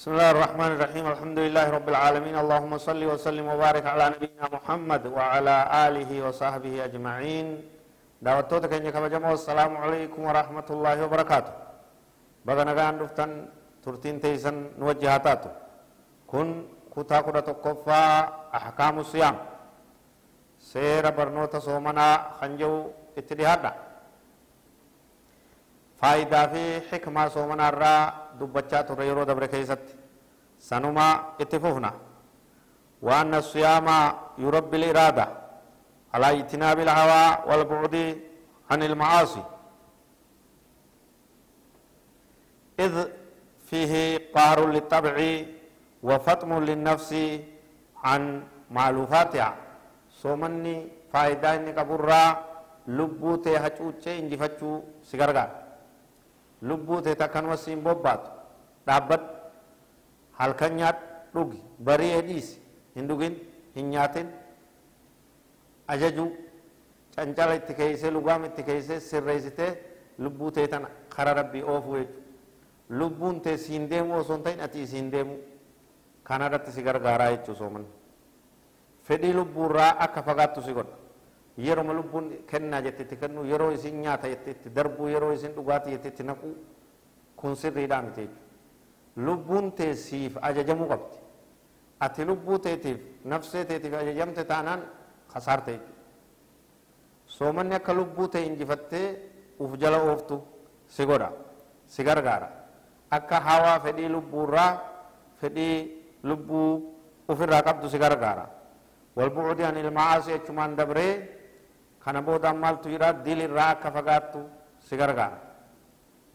[0.00, 5.02] بسم الله الرحمن الرحيم الحمد لله رب العالمين اللهم صل وسلم وبارك على نبينا محمد
[5.16, 7.46] وعلى آله وصحبه أجمعين
[8.24, 11.52] دعوتوتا كن كبجمو السلام عليكم ورحمة الله وبركاته
[12.48, 13.30] بغا نغان دفتن
[13.84, 15.50] ترتين تيسن نوجهاتاتو
[16.32, 16.48] كن
[16.96, 18.04] كتا كدا تقفى
[18.58, 19.36] أحكام الصيام
[20.72, 22.08] سير برنوتا صومنا
[22.40, 22.72] خنجو
[23.20, 23.72] اتدهادا
[26.00, 27.96] في حكمة صومنا الرّا
[28.40, 29.92] dubbachaa turre yeroo dabre keessatti
[30.68, 31.92] sanuma itti fufna
[33.02, 33.88] وأن الصيام
[34.38, 35.26] يربي الإرادة
[36.14, 37.96] على اجتناب الهوى والبعد
[38.70, 39.44] عن المعاصي
[42.80, 42.94] إذ
[43.66, 43.92] فيه
[44.34, 45.16] قهر للطبع
[46.02, 47.10] وفطم للنفس
[48.04, 48.22] عن
[48.70, 49.54] معلوفاتها
[50.22, 52.24] سومني فائدة إنك برا
[52.86, 54.70] لبوتي هچوچه انجفتشو
[55.08, 55.59] سيغرغان
[56.62, 58.30] lubbuu teeta akkanuma siin bobbaatu
[58.86, 59.26] dhaabbadhu
[60.38, 62.60] halkan nyaadhu dhugi barii dhiisi
[62.96, 63.34] hin dhugin
[63.74, 64.28] hin nyaatin
[65.94, 66.24] ajaju
[67.16, 69.70] cancala itti keeysee lugaam itti keeysee sirreessitee
[70.18, 72.18] lubbuu teetan kara rabbii oofuu jechuudha
[73.00, 75.36] lubbuun tee siin deemu osoo hin ta'in ati isiin deemu
[76.30, 77.84] kana irratti si gargaaraa jechuu sooman
[79.08, 80.96] fedhii lubbuurraa akka fagaattu si godha
[81.66, 86.50] yeroma lubbuun kennaa jettetti kennu yeroo isin nyaata jettetti darbuu yeroo isin dhugaatii jettetti naquu
[87.40, 91.16] kun sirriidhaa miti jechuudha lubbuun teessiif ajajamuu qabdi
[92.06, 94.80] ati lubbuu teetiif nafsee teetiif ajajamte taanaan
[95.32, 95.98] kasaarte jechuudha
[97.36, 99.06] soomanni akka lubbuu ta'e injifattee
[99.62, 100.36] uf jala ooftu
[100.94, 101.30] si godha
[101.86, 102.48] si gargaara
[103.18, 104.70] akka hawaa fedhii lubbuurraa
[105.40, 105.76] fedhii
[106.28, 106.70] lubbuu
[107.28, 108.46] ufirraa qabdu si gargaara
[109.16, 111.10] والبعد عن المعاصي اجمان دبري
[112.04, 114.40] Kana booda maaltu jira dilirraa akka fagaattu
[114.86, 115.38] si gargaara.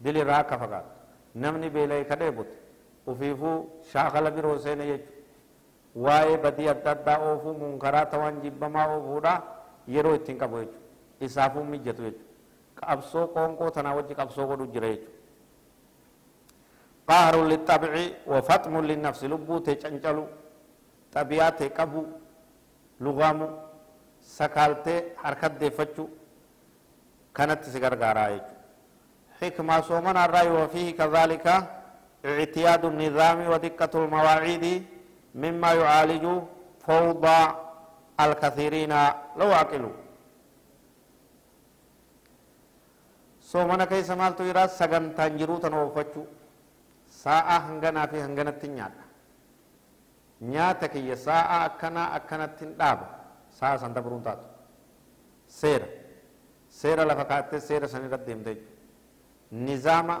[0.00, 0.90] Dilirraa akka fagaattu.
[1.34, 2.56] Namni beela'e ka dheebote
[3.06, 5.12] ofiifuu shaakala biroo seene jechuudha.
[5.96, 9.42] Waa'ee badii adda addaa oofuu munkaraa ta'an jibbamaa oofuudha
[9.88, 10.80] yeroo ittiin qabu jechuudha.
[11.20, 12.24] Isaafuu mijjatu jechuudha.
[12.80, 15.12] Qabsoo qoonqoo tanaa wajji qabsoo godhu jira jechuudha.
[17.06, 20.24] Qaharuun lixxabci wafatmuun linnafsi lubbuu tee cancalu
[21.14, 22.06] xabiyaa tee qabu
[23.00, 23.48] lugaamu.
[24.36, 26.08] sakaaltee harkatti deeffachuu
[27.36, 28.54] kanatti si gargaaraa jechuudha.
[29.38, 31.54] Xikmaa soomanaa irraa yoo fi kazaalika
[32.44, 34.78] ictiyaadu nizaamii wa diqqatu mawaaciidii
[35.42, 36.32] mimmaa yucaaliju
[36.86, 37.44] fawdaa
[38.24, 39.00] alkathiriina
[39.38, 39.90] law aqilu.
[43.50, 46.26] Soomana keessa maaltu jira sagantaan jiruu tan oofachuu
[47.22, 49.04] saa'a hanganaa fi hanganatti nyaadha.
[50.52, 53.06] Nyaata kiyya saa'a akkanaa akkanatti hin dhaaba.
[53.58, 54.46] Saa san dabruun taatu
[55.58, 55.86] seera
[56.80, 58.52] seera lafa kaattee seera san irratti deemte
[59.66, 60.16] nizaama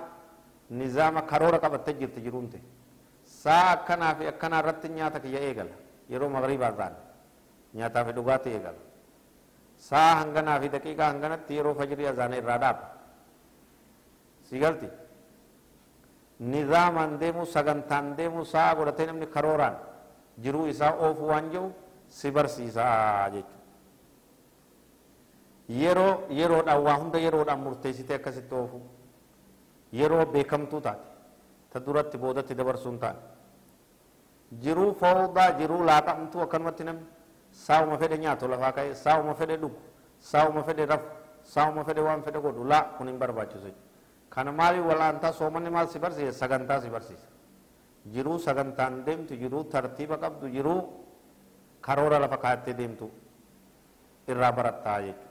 [0.80, 2.58] nizaama karoora qabattee jirti jiruunte
[3.42, 5.74] saa akkanaa fi akkanaa irratti nyaata kiyya eegala
[6.10, 6.94] yeroo magriibaa ta'an
[7.80, 8.80] nyaataa fi dhugaatii eegala
[9.88, 12.84] saa hanganaa fi daqiiqaa hanganatti yeroo fajrii azaana irraa dhaaba
[14.48, 14.56] si
[16.40, 19.76] nizaamaan deemu sagantaan deemu saa godhatee namni karooraan
[20.42, 21.72] jiruu isaa oofuu waan jiru
[22.08, 23.54] si barsiisaa jechuudha
[25.68, 28.80] yeroo yeroodhaan waa hunda yeroodhaan murteessitee akkasitti oofu
[30.00, 31.06] yeroo beekamtuu taate
[31.72, 33.20] ta duratti boodatti dabarsuun taate
[34.62, 37.06] jiruu fawdaa jiruu laaqamtuu akkanumatti namni
[37.66, 39.78] saawuma fedhe nyaatu lafaa ka'e saawuma fedhe dhugu
[40.30, 41.08] saawuma fedhe rafu
[41.54, 43.72] saawuma fedhe waan fedhe godhu laa kun hin barbaachisu
[44.30, 47.28] kana maali walaantaa soomanni maal si barsiisa sagantaa si barsiisa
[48.14, 50.80] jiruu sagantaan deemtu jiruu tartiiba qabdu jiruu
[51.80, 53.10] karoora lafa kaattee deemtu
[54.28, 55.26] irraa barattaa jechuudha.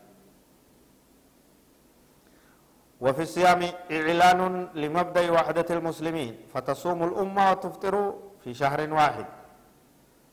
[3.02, 3.62] وفي الصيام
[3.92, 4.40] إعلان
[4.82, 7.96] لمبدأ وحدة المسلمين فتصوم الأمة وتفطر
[8.44, 9.26] في شهر واحد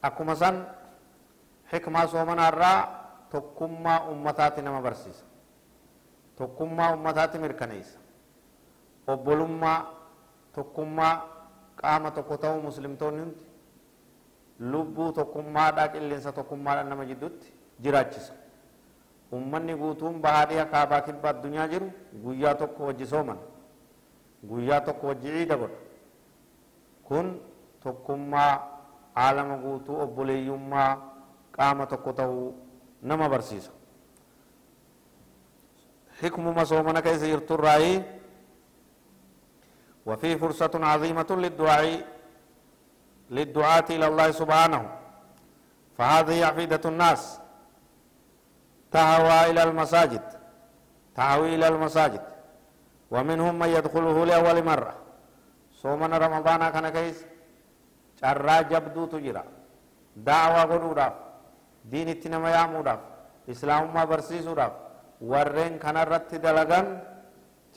[0.05, 0.57] أكما سن
[1.67, 2.83] حكمة صومنا الراء
[3.35, 5.19] تكما أمتاتنا مبرسيس
[6.39, 7.91] تكما أمتات مركنيس
[9.09, 9.75] وبلما
[10.55, 11.11] تكما
[11.83, 13.17] قامة تكتو مسلمتون
[14.62, 17.54] lubbuu tokkummaadhaa qilleensa tokkummaadhaan nama jidduutti
[17.84, 18.34] jiraachisa
[19.32, 21.92] ummanni guutuun bahaadhiya kaabaa kibba addunyaa jiru
[22.24, 23.40] guyyaa tokko wajji sooman
[24.50, 25.80] guyyaa tokko wajji ciida godha
[27.04, 27.34] kun
[27.84, 28.54] tokkummaa
[29.26, 30.92] aalama guutuu obboleeyyummaa
[31.58, 32.48] qaama tokko ta'uu
[33.02, 33.72] nama barsiisa
[36.22, 37.62] حكم صومنا كيس يرتر
[40.06, 41.86] وفيه فرصة عظيمة للدعاء
[43.37, 44.83] للدعاة إلى الله سبحانه
[45.99, 47.23] فهذه عقيدة الناس
[48.95, 50.25] تهوى إلى المساجد
[51.17, 52.25] تهوي إلى المساجد
[53.11, 54.95] ومنهم من يدخله لأول مرة
[55.83, 57.19] صومنا رمضان كان كيس
[58.23, 59.43] carraa jabduutu jira
[60.27, 61.15] daawaa godhuudhaaf
[61.91, 63.01] diinitti nama yaamuudhaaf
[63.53, 64.75] islaamummaa barsiisuudhaaf
[65.31, 66.87] warreen kanarratti dalagan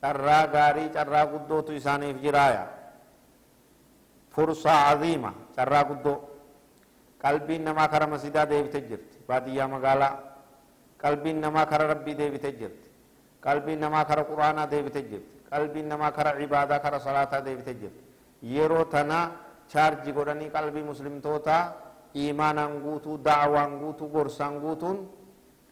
[0.01, 2.63] carraa gaarii carraa guddootu isaaniif jiraaya
[4.35, 6.17] fursaa aziima carraa guddoo
[7.23, 9.17] qalbiin namaa kara masidaa deebite jirti.
[9.27, 10.13] Baadiyyaa magaalaa
[11.01, 12.89] qalbiin namaa kara rabbii deebite jirti.
[13.41, 15.31] Qalbiin namaa kara quraanaa deebite jirti.
[15.49, 18.01] Qalbiin namaa kara cibaadaa kara salaataa deebite jirti.
[18.43, 19.31] Yeroo tana
[19.71, 21.73] chaarji godhanii qalbii muslimtootaa
[22.15, 24.97] iimaanaan guutuu da'awaan guutuu gorsaan guutuun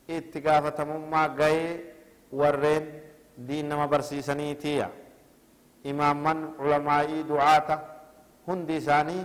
[0.08, 1.70] itti gaafatamummaa ga'ee
[2.40, 2.86] warreen
[3.48, 4.90] diin nama barsiisaniitiya
[5.84, 7.76] imaamman culamaa'ii du'aata
[8.48, 9.24] hundi isaanii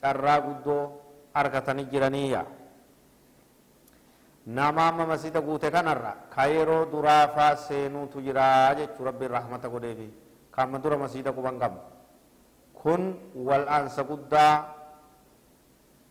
[0.00, 0.82] carraa guddoo
[1.34, 2.42] argatanii jiraniyya
[4.46, 10.08] nama amma masjida guute kanarra ka yeroo duraafaa seenuutu jiraa jechuu rabbiin rahmata godheefi
[10.54, 11.78] kaama dura masjida quban qabu
[12.80, 13.02] kun
[13.48, 14.54] wal'aansa guddaa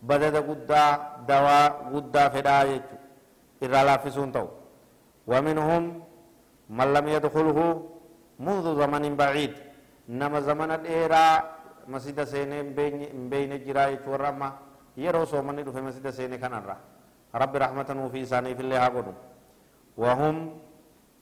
[0.02, 0.92] badada guddaa
[1.28, 2.96] dawaa guddaa fedhaa jechu
[3.62, 4.50] irraa laaffisuun ta'u
[5.32, 5.84] ومنهم
[6.78, 7.60] من لم يدخله
[8.40, 9.54] منذ زمن بعيد
[10.20, 11.28] نما زمن الإيرا
[11.94, 12.58] مسجد سيني
[13.32, 14.50] بين جراي ورما
[15.04, 16.78] يرو سومني دفع مسجد سيني كان الرا
[17.42, 18.78] رب رحمة في ساني في الله
[20.02, 20.36] وهم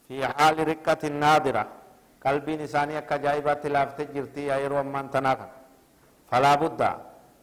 [0.08, 1.64] في حال ركة نادرة
[2.26, 5.48] قلبي نساني أكا جايبات تلافت جرتي يرو أمان تناكا
[6.30, 6.82] فلا بد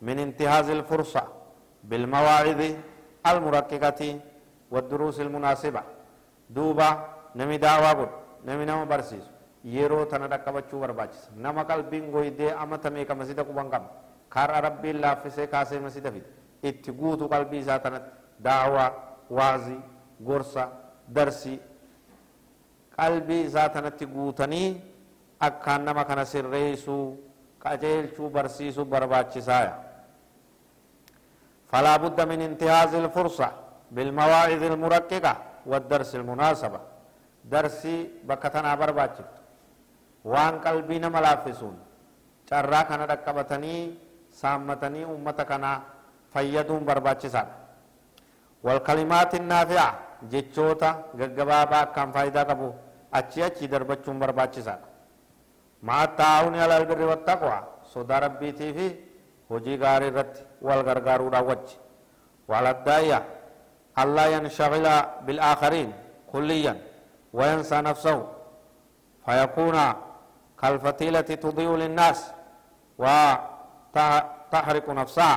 [0.07, 1.25] من انتهاز الفرصة
[1.89, 2.61] بالمواعظ
[3.31, 4.01] المرككة
[4.73, 5.83] والدروس المناسبة
[6.57, 6.89] دوبا
[7.39, 8.13] نمي دعوة بود
[8.47, 9.27] نمي نما برسيس
[9.76, 13.88] yeroo tana dhaqqabachuu barbaachisa nama qalbiin goydee amata meeqa masida quban qaba
[14.30, 16.28] kara rabbiin laaffisee kaasee masida fide
[16.70, 18.12] itti guutu qalbii isaa tanatti
[18.46, 18.90] daawaa
[19.38, 19.82] waazii
[20.28, 20.64] gorsa
[21.16, 21.60] darsii
[22.98, 24.70] qalbii isaa tanatti guutanii
[25.48, 27.04] akkaan nama kana sirreessuu
[27.64, 29.74] qajeelchuu barsiisuu barbaachisaaya
[31.72, 33.50] فلا بد من انتهاز الفرصة
[33.96, 35.34] بالمواعظ المرققة
[35.70, 36.80] والدرس المناسبة
[37.54, 37.96] درسي
[38.28, 39.36] بكتنا برباچفت
[40.25, 41.77] وان قلبي نما لافسون
[42.53, 43.83] carraa kana dhaqqabatanii
[44.41, 45.71] saammatanii ummata kana
[46.33, 47.63] fayyaduun barbaachisaadha
[48.67, 49.91] والكلمات النافعة
[50.33, 52.71] جتشوتا غغبابا كان فايدة قبو
[53.19, 54.75] أچي أچي دربچون برباچسا
[55.83, 57.59] مع التعاون على البر والتقوى
[57.95, 58.87] صدا ربي في
[59.51, 60.35] هجي غاري رت
[60.67, 61.67] والغرغارو راوچ
[62.49, 63.19] وعلى الداية
[64.03, 64.87] الله ينشغل
[65.27, 65.93] بالآخرين
[66.33, 66.75] كليا
[67.33, 68.19] وينسى نفسه
[69.27, 69.77] فيكون
[70.63, 72.19] كالفتيلة تضيء للناس
[73.03, 75.35] وتحرق نفسها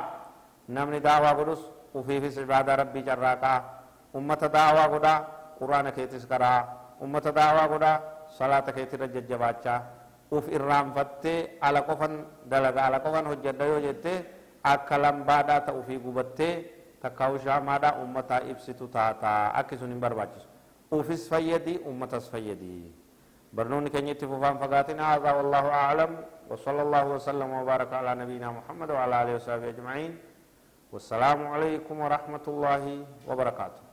[0.70, 1.62] نمني دعوة قدس
[1.96, 3.54] وفي في عبادة ربي جراكا
[4.16, 5.16] أمة دعوة قدا
[5.60, 6.54] قرآن كيتس كرا
[7.04, 7.94] أمة دعوة قدا
[8.40, 9.76] صلاة كيتس رججباتشا
[10.32, 14.14] uf irraanfattee ala qofan dalaga ala qofan hojjedha yoo jette
[14.64, 16.54] akka lambaadhaa ta'uufii gubattee
[17.02, 20.48] takkaa'u shaamaadhaa ummataa ibsitu taataa akki sun hin barbaachisu
[20.98, 22.72] ufis fayyadi ummatas fayyadi
[23.56, 26.12] برنوني كان يتفوفان فقاتنا هذا والله أعلم
[26.50, 30.12] وصلى الله وسلم وبارك على نبينا محمد وعلى آله وصحبه أجمعين
[30.94, 32.84] والسلام عليكم ورحمة الله
[33.30, 33.85] وبركاته